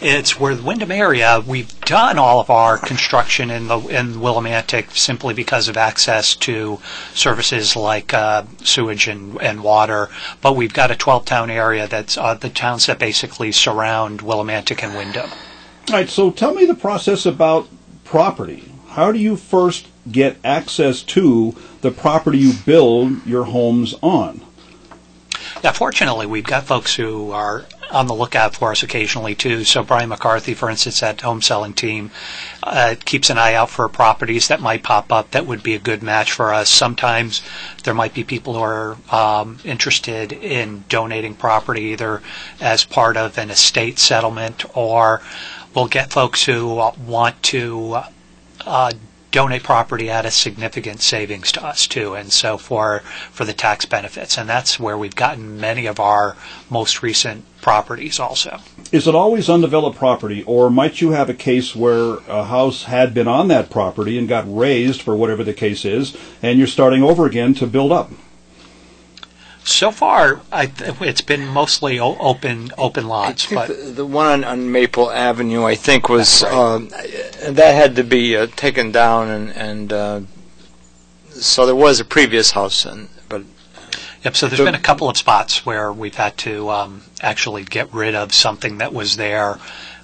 [0.00, 1.42] It's where the Windham area.
[1.46, 6.80] We've done all of our construction in the in Willimantic simply because of access to
[7.14, 10.08] services like uh, sewage and, and water.
[10.40, 14.82] But we've got a 12 town area that's uh, the towns that basically surround Willimantic
[14.82, 15.30] and Windham.
[15.88, 16.08] All right.
[16.08, 17.68] So tell me the process about
[18.04, 18.70] property.
[18.88, 24.40] How do you first get access to the property you build your homes on?
[25.64, 29.64] Yeah, fortunately, we've got folks who are on the lookout for us occasionally too.
[29.64, 32.10] So Brian McCarthy, for instance, at home selling team,
[32.62, 35.78] uh, keeps an eye out for properties that might pop up that would be a
[35.78, 36.68] good match for us.
[36.68, 37.40] Sometimes
[37.84, 42.20] there might be people who are um, interested in donating property either
[42.60, 45.22] as part of an estate settlement or
[45.74, 46.74] we'll get folks who
[47.06, 48.02] want to
[48.66, 48.92] uh,
[49.34, 53.00] donate property at a significant savings to us too, and so for
[53.32, 56.36] for the tax benefits, and that's where we've gotten many of our
[56.70, 58.60] most recent properties also.
[58.92, 63.12] Is it always undeveloped property, or might you have a case where a house had
[63.12, 67.02] been on that property and got razed for whatever the case is, and you're starting
[67.02, 68.12] over again to build up?
[69.64, 73.46] So far, I, it's been mostly open open lots.
[73.46, 76.52] but the, the, one on, on, Maple Avenue, I think, was right.
[76.52, 80.20] um, that had to be uh, taken down, and and uh,
[81.30, 83.44] so there was a previous house, and but.
[84.22, 84.36] Yep.
[84.36, 88.14] So there's been a couple of spots where we've had to um, actually get rid
[88.14, 89.58] of something that was there,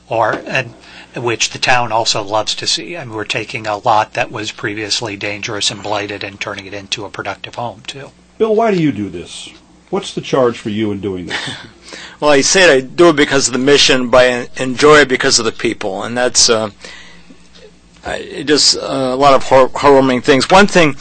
[0.08, 0.74] or and
[1.16, 2.96] which the town also loves to see.
[2.96, 6.74] I mean, we're taking a lot that was previously dangerous and blighted and turning it
[6.74, 8.10] into a productive home too.
[8.40, 9.50] Bill, why do you do this?
[9.90, 11.56] What's the charge for you in doing this?
[12.20, 15.38] well, I say I do it because of the mission, but I enjoy it because
[15.38, 16.70] of the people, and that's uh,
[18.46, 20.48] just uh, a lot of hor- heartwarming things.
[20.48, 20.96] One thing,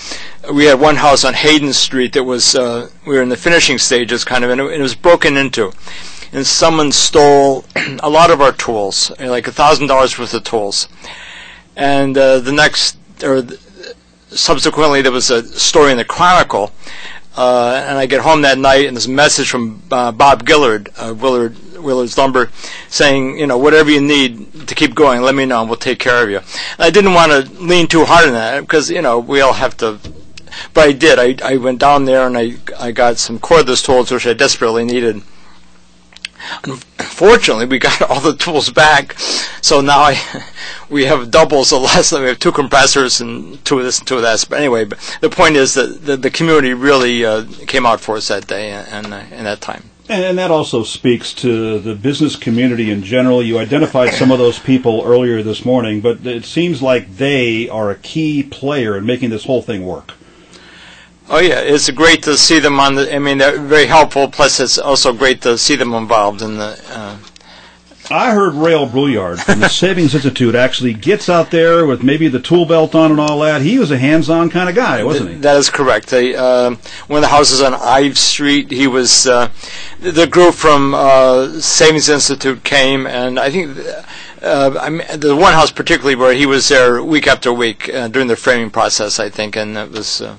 [0.53, 3.77] we had one house on Hayden Street that was uh, we were in the finishing
[3.77, 5.71] stages, kind of, and it, it was broken into,
[6.33, 7.63] and someone stole
[8.03, 10.89] a lot of our tools, like a thousand dollars worth of tools,
[11.77, 13.43] and uh, the next or.
[14.31, 16.71] Subsequently, there was a story in the Chronicle
[17.39, 20.89] uh, and I get home that night, and there's a message from uh, Bob Gillard,
[20.97, 22.49] uh, Willard Willard's Lumber,
[22.89, 25.99] saying, you know, whatever you need to keep going, let me know, and we'll take
[25.99, 26.39] care of you.
[26.39, 29.53] And I didn't want to lean too hard on that because you know we all
[29.53, 29.99] have to.
[30.73, 31.17] But I did.
[31.17, 34.83] I, I went down there and I I got some cordless tools which I desperately
[34.83, 35.21] needed.
[36.63, 39.17] Unfortunately, we got all the tools back,
[39.61, 40.45] so now I,
[40.89, 42.11] we have doubles of less.
[42.11, 44.45] We have two compressors and two of this and two of that.
[44.49, 48.17] But anyway, but the point is that the, the community really uh, came out for
[48.17, 49.89] us that day and in that time.
[50.09, 53.43] And that also speaks to the business community in general.
[53.43, 57.91] You identified some of those people earlier this morning, but it seems like they are
[57.91, 60.13] a key player in making this whole thing work.
[61.31, 63.13] Oh yeah, it's great to see them on the.
[63.13, 64.27] I mean, they're very helpful.
[64.29, 66.81] Plus, it's also great to see them involved in the.
[66.89, 67.17] Uh,
[68.11, 72.39] I heard Rheo Brouillard from the Savings Institute actually gets out there with maybe the
[72.39, 73.61] tool belt on and all that.
[73.61, 75.35] He was a hands-on kind of guy, wasn't he?
[75.35, 76.07] That is correct.
[76.07, 76.71] They, uh,
[77.05, 79.27] one of the houses on Ives Street, he was.
[79.27, 79.51] Uh,
[79.99, 83.77] the group from uh, Savings Institute came, and I think.
[84.41, 88.07] Uh, I mean, the one house particularly where he was there week after week uh,
[88.07, 90.37] during the framing process, I think, and it was uh,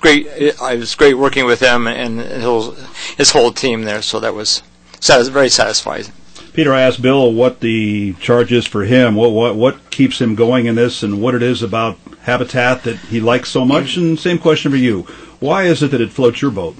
[0.00, 0.26] great.
[0.26, 4.02] It, it was great working with him and his, his whole team there.
[4.02, 4.62] So that was
[5.00, 6.06] satis- very satisfying.
[6.52, 10.34] Peter, I asked Bill what the charge is for him, what, what what keeps him
[10.34, 13.96] going in this, and what it is about Habitat that he likes so much.
[13.96, 15.02] And same question for you:
[15.38, 16.76] Why is it that it floats your boat?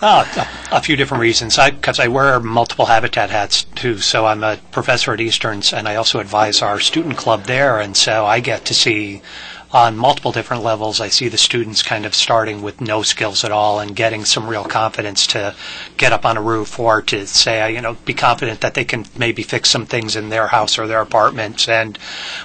[0.00, 0.24] Uh,
[0.72, 1.56] a, a few different reasons.
[1.56, 3.98] Because I, I, wear multiple habitat hats too.
[3.98, 7.80] So I'm a professor at Easterns, and I also advise our student club there.
[7.80, 9.22] And so I get to see
[9.70, 11.00] on multiple different levels.
[11.00, 14.48] I see the students kind of starting with no skills at all and getting some
[14.48, 15.54] real confidence to
[15.98, 19.04] get up on a roof or to say, you know, be confident that they can
[19.16, 21.68] maybe fix some things in their house or their apartment.
[21.68, 21.98] And,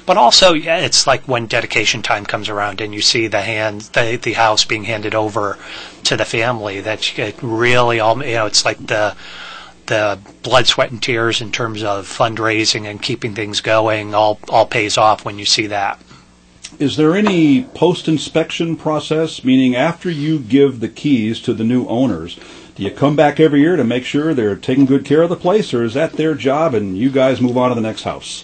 [0.05, 3.81] but also, yeah, it's like when dedication time comes around and you see the hand,
[3.93, 5.57] the, the house being handed over
[6.03, 9.15] to the family that it really all, you know, it's like the,
[9.85, 14.65] the blood, sweat, and tears in terms of fundraising and keeping things going all all
[14.65, 15.99] pays off when you see that.
[16.79, 21.87] Is there any post inspection process, meaning after you give the keys to the new
[21.87, 22.39] owners,
[22.75, 25.35] do you come back every year to make sure they're taking good care of the
[25.35, 28.43] place, or is that their job and you guys move on to the next house?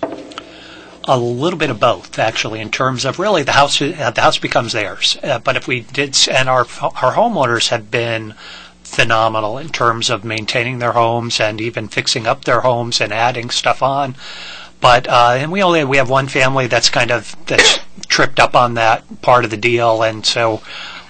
[1.06, 3.82] A little bit of both, actually, in terms of really the house.
[3.82, 7.90] Uh, the house becomes theirs, uh, but if we did, and our our homeowners have
[7.90, 8.36] been
[8.84, 13.50] phenomenal in terms of maintaining their homes and even fixing up their homes and adding
[13.50, 14.16] stuff on.
[14.82, 18.56] But uh, and we only we have one family that's kind of that's tripped up
[18.56, 20.62] on that part of the deal, and so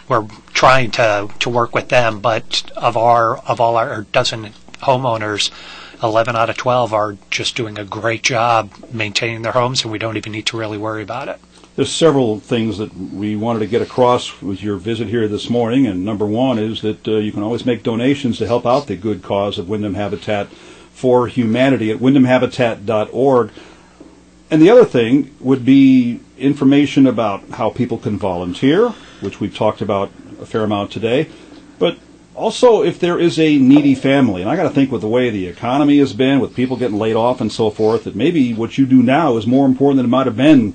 [0.08, 2.19] we're trying to to work with them.
[2.19, 5.51] But of our of all our dozen homeowners,
[6.01, 9.99] 11 out of 12 are just doing a great job maintaining their homes, and we
[9.99, 11.39] don't even need to really worry about it.
[11.75, 15.88] There's several things that we wanted to get across with your visit here this morning,
[15.88, 18.97] and number one is that uh, you can always make donations to help out the
[18.97, 20.49] good cause of Windham Habitat
[21.00, 23.52] for Humanity at windhamhabitat.org.
[24.52, 28.90] And the other thing would be information about how people can volunteer,
[29.22, 31.30] which we've talked about a fair amount today,
[31.78, 31.98] but
[32.36, 34.42] also if there is a needy family.
[34.42, 36.98] And I got to think with the way the economy has been, with people getting
[36.98, 40.06] laid off and so forth, that maybe what you do now is more important than
[40.06, 40.74] it might have been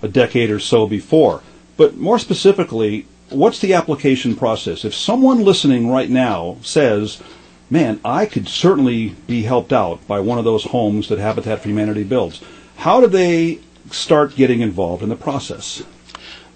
[0.00, 1.42] a decade or so before.
[1.76, 4.86] But more specifically, what's the application process?
[4.86, 7.22] If someone listening right now says,
[7.70, 11.68] man, I could certainly be helped out by one of those homes that Habitat for
[11.68, 12.42] Humanity builds.
[12.76, 15.82] How do they start getting involved in the process?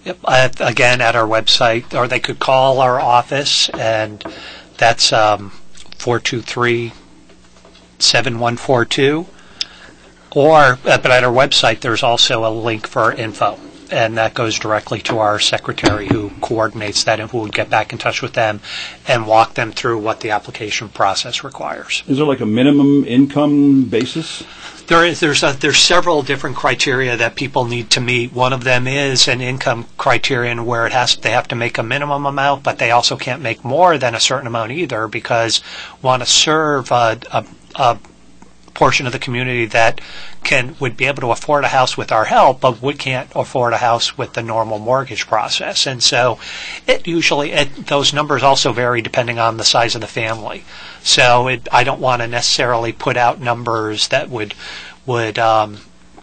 [0.05, 0.19] Yep.
[0.23, 4.23] Uh, again, at our website, or they could call our office, and
[4.77, 5.51] that's um,
[5.97, 6.93] 423
[7.99, 9.27] 7142.
[10.33, 13.59] Or, uh, but at our website, there's also a link for info
[13.91, 17.91] and that goes directly to our secretary who coordinates that and who would get back
[17.91, 18.61] in touch with them
[19.07, 22.03] and walk them through what the application process requires.
[22.07, 24.43] Is there like a minimum income basis?
[24.87, 25.19] There is.
[25.19, 28.33] There's a, there's several different criteria that people need to meet.
[28.33, 31.83] One of them is an income criterion where it has they have to make a
[31.83, 35.61] minimum amount, but they also can't make more than a certain amount either because
[36.01, 37.99] want to serve a, a, a
[38.73, 40.01] portion of the community that
[40.43, 43.73] can would be able to afford a house with our help, but we can't afford
[43.73, 45.85] a house with the normal mortgage process.
[45.85, 46.39] And so,
[46.87, 50.63] it usually it, those numbers also vary depending on the size of the family.
[51.03, 54.53] So it, I don't want to necessarily put out numbers that would
[55.05, 55.79] would um,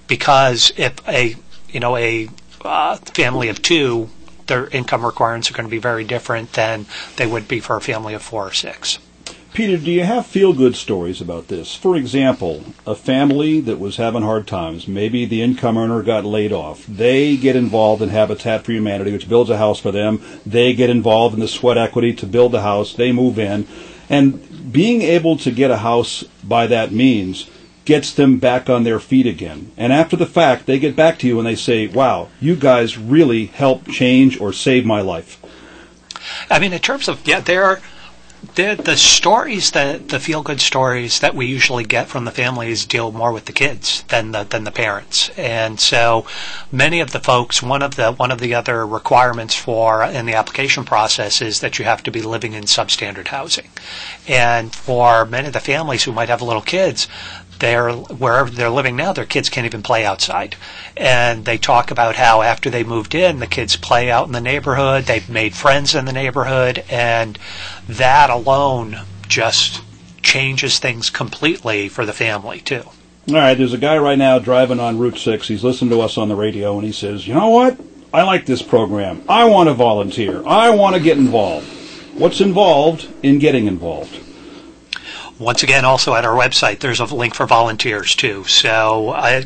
[0.07, 1.37] because if a
[1.69, 2.29] you know a
[2.65, 4.09] uh, family of two,
[4.47, 7.81] their income requirements are going to be very different than they would be for a
[7.81, 8.99] family of four or six.
[9.59, 11.75] Peter, do you have feel good stories about this?
[11.75, 16.53] For example, a family that was having hard times, maybe the income earner got laid
[16.53, 16.87] off.
[16.87, 20.23] They get involved in Habitat for Humanity, which builds a house for them.
[20.47, 22.93] They get involved in the sweat equity to build the house.
[22.93, 23.67] They move in.
[24.09, 27.51] And being able to get a house by that means
[27.85, 29.73] gets them back on their feet again.
[29.77, 32.97] And after the fact, they get back to you and they say, wow, you guys
[32.97, 35.43] really helped change or save my life.
[36.49, 37.81] I mean, in terms of, yeah, there are
[38.55, 42.87] the the stories that the feel good stories that we usually get from the families
[42.87, 45.31] deal more with the kids than the than the parents.
[45.37, 46.27] And so
[46.71, 50.35] many of the folks one of the one of the other requirements for in the
[50.35, 53.71] application process is that you have to be living in substandard housing.
[54.29, 57.09] And for many of the families who might have little kids
[57.59, 60.57] they're wherever they're living now, their kids can't even play outside.
[60.97, 64.41] And they talk about how after they moved in, the kids play out in the
[64.41, 67.39] neighborhood, they've made friends in the neighborhood, and
[67.89, 69.83] that alone just
[70.23, 72.85] changes things completely for the family too.
[73.29, 75.49] All right, there's a guy right now driving on Route 6.
[75.49, 77.79] He's listening to us on the radio and he says, "You know what?
[78.13, 79.23] I like this program.
[79.29, 80.43] I want to volunteer.
[80.47, 81.67] I want to get involved."
[82.15, 84.19] What's involved in getting involved?
[85.39, 88.45] Once again, also at our website, there's a link for volunteers too.
[88.45, 89.45] So I,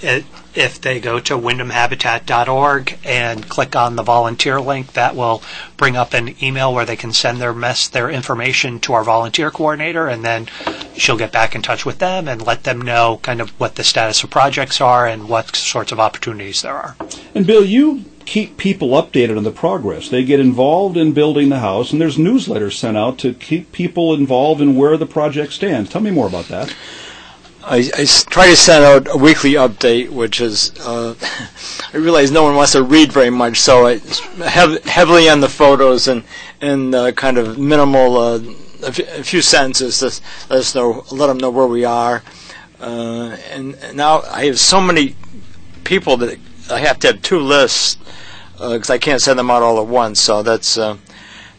[0.00, 0.24] it,
[0.54, 5.42] if they go to windhamhabitat.org and click on the volunteer link, that will
[5.76, 9.50] bring up an email where they can send their mess their information to our volunteer
[9.50, 10.48] coordinator, and then
[10.96, 13.84] she'll get back in touch with them and let them know kind of what the
[13.84, 16.96] status of projects are and what sorts of opportunities there are.
[17.34, 20.08] And Bill, you keep people updated on the progress.
[20.08, 24.14] They get involved in building the house, and there's newsletters sent out to keep people
[24.14, 25.90] involved in where the project stands.
[25.90, 26.74] Tell me more about that.
[27.62, 31.14] I, I try to send out a weekly update, which is uh,
[31.92, 33.98] I realize no one wants to read very much, so I
[34.48, 36.24] have heavily on the photos and
[36.60, 38.38] and uh, kind of minimal uh,
[38.82, 42.22] a, f- a few sentences to let us know, let them know where we are.
[42.80, 45.16] Uh, and, and now I have so many
[45.84, 46.38] people that
[46.70, 47.96] I have to have two lists
[48.52, 50.20] because uh, I can't send them out all at once.
[50.20, 50.96] So that's uh,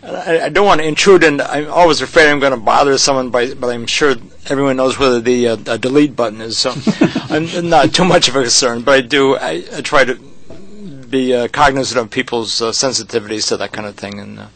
[0.03, 3.30] I, I, don't want to intrude, and I'm always afraid I'm going to bother someone,
[3.30, 4.16] by, but I'm sure
[4.49, 6.57] everyone knows whether the uh, delete button is.
[6.57, 6.74] So
[7.30, 11.36] I'm not too much of a concern, but I do I, I try to be
[11.36, 14.47] uh, cognizant of people's uh, sensitivities to that kind of thing, and.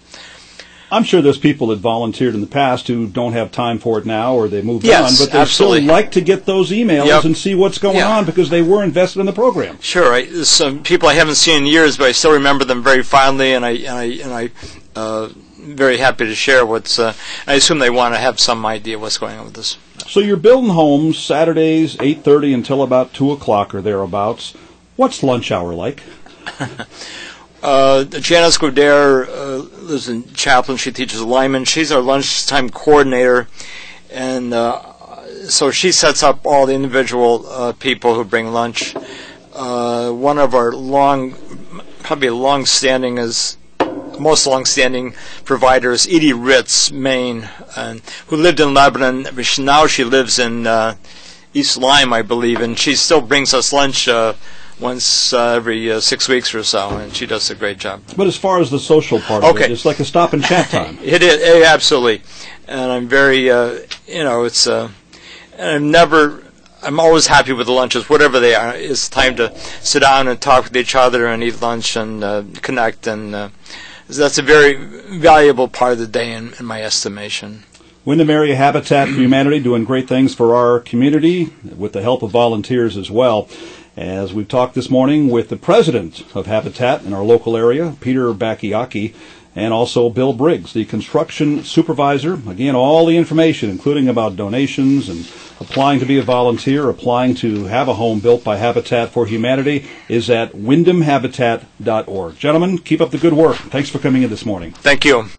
[0.95, 4.05] I'm sure there's people that volunteered in the past who don't have time for it
[4.05, 5.79] now or they moved yes, on, but they absolutely.
[5.79, 7.25] still like to get those emails yep.
[7.25, 8.15] and see what's going yeah.
[8.15, 9.77] on because they were invested in the program.
[9.81, 13.03] Sure, I, some people I haven't seen in years, but I still remember them very
[13.03, 14.49] fondly, and I and I and I.
[14.95, 16.97] Uh, very happy to share what's.
[16.97, 17.13] Uh,
[17.45, 19.77] I assume they want to have some idea what's going on with this.
[20.07, 24.53] So you're building homes Saturdays, eight thirty until about two o'clock or thereabouts.
[24.95, 26.03] What's lunch hour like?
[27.66, 29.57] Uh, Janice Goder uh,
[29.88, 30.78] lives in Chaplin.
[30.78, 31.66] She teaches Lyman.
[31.66, 33.47] She's our lunchtime coordinator,
[34.11, 38.95] and uh, so she sets up all the individual uh, people who bring lunch.
[39.51, 41.34] Uh, one of our long,
[42.03, 43.57] probably long-standing is
[44.20, 47.49] most long-standing providers, Edie Ritz, Maine,
[48.28, 49.26] who lived in Lebanon.
[49.57, 50.97] Now she lives in uh,
[51.51, 54.07] East Lyme, I believe, and she still brings us lunch
[54.80, 58.01] once uh, every uh, six weeks or so, and she does a great job.
[58.17, 59.65] But as far as the social part okay.
[59.65, 60.97] of it, it's like a stop and chat time.
[61.03, 62.21] it is it, absolutely,
[62.67, 64.67] and I'm very, uh, you know, it's.
[64.67, 64.89] Uh,
[65.57, 66.43] I'm never.
[66.84, 68.76] I'm always happy with the lunches, whatever they are.
[68.76, 72.43] It's time to sit down and talk with each other and eat lunch and uh,
[72.61, 73.49] connect, and uh,
[74.07, 77.63] that's a very valuable part of the day in, in my estimation.
[78.03, 82.30] Windham Area Habitat for Humanity doing great things for our community with the help of
[82.30, 83.49] volunteers as well
[83.97, 88.33] as we've talked this morning with the president of Habitat in our local area, Peter
[88.33, 89.13] Bachiochi,
[89.55, 92.33] and also Bill Briggs, the construction supervisor.
[92.47, 95.21] Again, all the information, including about donations and
[95.61, 99.87] applying to be a volunteer, applying to have a home built by Habitat for Humanity,
[100.09, 102.37] is at windhamhabitat.org.
[102.37, 103.55] Gentlemen, keep up the good work.
[103.55, 104.73] Thanks for coming in this morning.
[104.73, 105.29] Thank you.